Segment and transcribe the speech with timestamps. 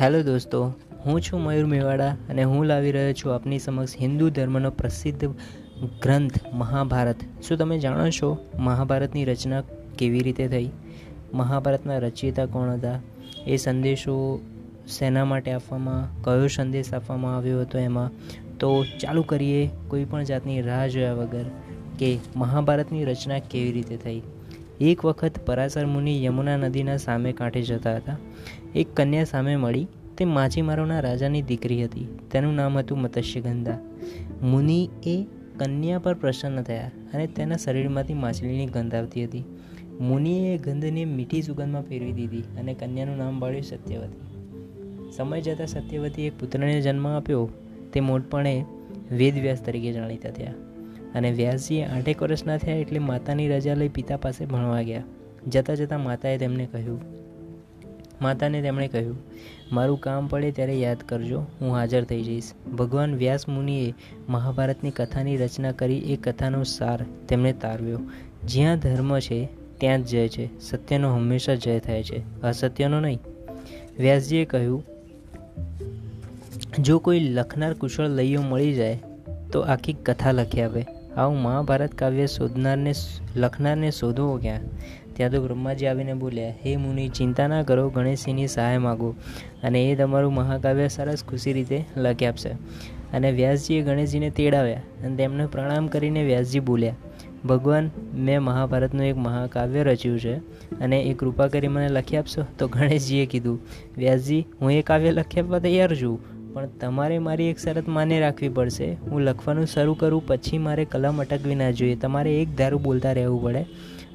[0.00, 0.72] Hello દોસ્તો,
[1.04, 5.24] હું છું મયુર મેવાડા અને હું લાવી રહ્યો છું આપની સમક્ષ હિન્દુ ધર્મનો પ્રસિદ્ધ
[6.02, 7.16] ગ્રંથ મહાભારત.
[7.48, 9.62] શું તમે જાણો છો મહાભારતની રચના
[9.98, 10.70] કેવી રીતે થઈ?
[11.34, 13.00] મહાભારતના રચયિતા કોણ હતા?
[13.46, 14.40] એ સંદેશો
[14.88, 18.10] શેના માટે આપવામાં, કયો સંદેશ આપવામાં આવ્યો હતો એમાં?
[18.58, 21.44] તો ચાલુ કરીએ કોઈ પણ જાતની રાહ જોયા વગર
[21.98, 24.22] કે મહાભારતની રચના કેવી રીતે થઈ?
[24.80, 28.16] એક વખત પરાશર મુનિ યમુના નદીના સામે કાંઠે જતા હતા.
[28.74, 29.86] એક કન્યા સામે મળી
[30.18, 32.08] તે માછીમારોના રાજાની દીકરી હતી.
[32.30, 33.78] તેનું નામ હતું મત્સ્યગંધા.
[34.42, 39.44] મુનિ એ કન્યા પર પ્રસન્ન થયા અને તેના શરીરમાંથી માછલીની ગંધ આવતી હતી.
[40.00, 44.20] મુનિએ એ ગંધને મીઠી સુગંધમાં ફેરવી દીધી અને કન્યાનું નામ પાડ્યું સત્યવતી.
[45.12, 47.48] સમય જતાં સત્યવતી એક પુત્રને જન્મ આપ્યો.
[47.92, 48.64] તે મોટપણે
[49.12, 50.54] વેદવ્યાસ તરીકે જાણીતા થયા.
[51.14, 55.02] અને વ્યાસજીએ આઠેક વર્ષના થયા એટલે માતાની રજા લઈ પિતા પાસે ભણવા ગયા.
[55.48, 57.00] જતાં જતાં માતાએ તેમને કહ્યું,
[58.22, 59.18] માતાને તેમણે કહ્યું,
[59.72, 62.52] મારું કામ પડે ત્યારે યાદ કરજો, હું હાજર થઈ જઈશ.
[62.78, 63.94] ભગવાન વ્યાસ મુનિએ
[64.28, 68.00] મહાભારતની કથાની રચના કરી એ કથાનો સાર તેમણે તારવ્યો.
[68.46, 72.42] જ્યાં ધર્મ છે, ત્યાં જ જય છે, સત્યનો હંમેશા જય થાય છે.
[72.42, 73.18] અસત્યનો નહીં.
[73.98, 74.84] વ્યાસજીએ કહ્યું,
[76.78, 78.98] જો કોઈ લખનાર કુશળ લઈઓ મળી જાય,
[79.52, 80.86] તો આખી કથા લખી આપે.
[81.16, 82.92] આવું મહાભારત કાવ્ય શોધનારને
[83.36, 84.60] લખનારને શોધવો ક્યાં?
[85.16, 89.14] ત્યાં તો બ્રહ્માજી આવીને બોલ્યા, હે મુનિ, ચિંતા ના કરો, ગણેશજીની સહાય માગો
[89.62, 92.48] અને એ તમારું મહાકાવ્ય સરસ ખુશી રીતે લખી આપશે.
[93.12, 96.94] અને વ્યાસજીએ ગણેશજીને તેડાવ્યા અને તેમને પ્રણામ કરીને વ્યાસજી બોલ્યા,
[97.44, 100.34] ભગવાન, મેં મહાભારતનું એક મહાકાવ્ય રચ્યું છે
[100.80, 102.42] અને એ કૃપા કરી મને લખી આપશો?
[102.58, 103.60] તો ગણેશજીએ કીધું,
[103.98, 108.48] વ્યાસજી, હું એ કાવ્ય લખી આપવા તૈયાર છું પણ તમારે મારી એક શરત માને રાખવી
[108.48, 108.92] પડશે.
[108.92, 111.96] હું લખવાનું શરૂ કરું, પછી મારે કલમ અટકવી ના જોઈએ.
[111.96, 113.62] તમારે એક ધારું બોલતા રહેવું પડે.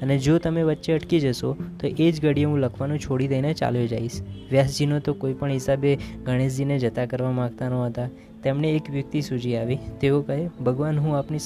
[0.02, 3.88] અને જો તમે વચ્ચે અટકી જશો, તો એ જ ઘડીએ હું લખવાનું છોડી દઈને ચાલ્યો
[3.88, 4.22] જઈશ.
[4.50, 8.10] વ્યાસજીનો તો કોઈ પણ હિસાબે ગણેશજીને જતા કરવા માગતા નહોતા.
[8.44, 9.78] તેમણે એક વ્યક્તિ સૂજી આવી.
[10.02, 11.40] તેઓ કહે, ભગવાન, હું આપની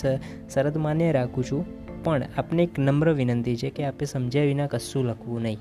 [0.49, 1.65] શરત માન્ય રાખું છું,
[2.03, 5.57] પણ આપને એક નમ્ર વિનંતી છે કે આપે સમજ્યા વિના કશું લખવું નહીં.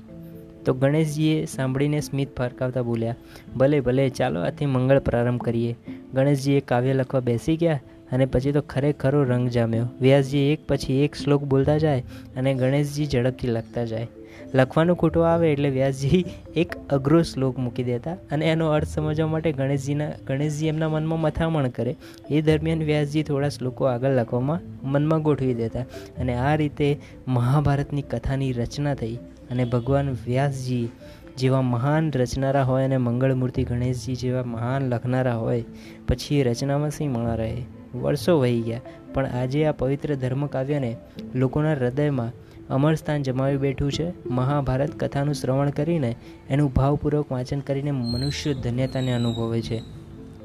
[0.69, 3.19] તો ગણેશજીએ સાંભળીને સ્મિત ફરકાવતા બોલ્યા,
[3.57, 5.73] ભલે ભલે, ચાલો આથી મંગળ પ્રારંભ કરીએ.
[6.13, 7.79] ગણેશજીએ કાવ્ય લખવા બેસી ગયા
[8.11, 9.87] અને પછી તો ખરેખરો રંગ જામ્યો.
[10.01, 12.03] વ્યાસજી એક પછી એક શ્લોક બોલતા જાય
[12.37, 14.07] અને ગણેશજી ઝડપથી લખતા જાય.
[14.53, 16.21] લખવાનું ખૂટો આવે એટલે વ્યાસજી
[16.55, 21.69] એક અઘરો શ્લોક મૂકી દેતા અને એનો અર્થ સમજવા માટે ગણેશજીના, ગણેશજી એમના મનમાં મથામણ
[21.69, 21.95] કરે.
[22.29, 24.61] એ દરમિયાન વ્યાસજી થોડા શ્લોકો આગળ લખવામાં
[24.93, 25.85] મનમાં ગોઠવી દેતા
[26.21, 26.89] અને આ રીતે
[27.27, 29.17] મહાભારતની કથાની રચના થઈ.
[29.51, 30.89] અને ભગવાન વ્યાસજી
[31.37, 35.63] જેવા મહાન રચનારા હોય અને મંગળમૂર્તિ ગણેશજી જેવા મહાન લખનારા હોય,
[36.07, 37.63] પછી એ રચનામાં શી મળા રહે.
[37.95, 38.81] વર્ષો વહી ગયા,
[39.13, 40.97] પણ આજે આ પવિત્ર ધર્મકાવ્યને
[41.35, 42.31] લોકોના હૃદયમાં
[42.69, 44.29] અમર સ્થાન જમાવી બેઠું છે.
[44.29, 46.15] મહાભારત કથાનું શ્રવણ કરીને
[46.49, 49.98] એનું ભાવપૂર્વક વાંચન કરીને મનુષ્ય ધન્યતાને અનુભવે છે.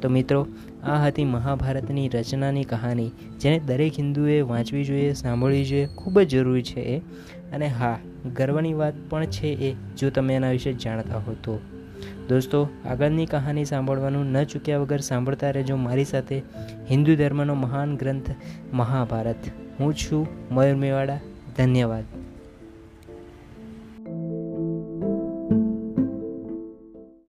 [0.04, 0.47] તો મિત્રો,
[0.82, 3.10] આ હતી મહાભારતની રચનાની કહાની,
[3.41, 6.98] જેને દરેક હિન્દુએ વાંચવી જોઈએ, સાંભળવી જોઈએ, ખૂબ જ જરૂરી છે એ.
[7.53, 7.98] અને હા,
[8.37, 11.60] ગર્વની વાત પણ છે એ, જો તમે એના વિશે જાણતા હો તો.
[12.28, 16.42] દોસ્તો, આગળની કહાની સાંભળવાનું ન ચૂક્યા વગર સાંભળતા રહેજો મારી સાથે
[16.91, 18.31] હિન્દુ ધર્મનો મહાન ગ્રંથ
[18.72, 19.36] મહાભારત.
[19.81, 21.21] હું છું મયુર મેવાડા
[21.56, 22.24] ધન્યવાદ.